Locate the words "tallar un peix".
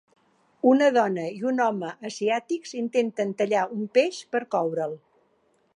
3.43-4.23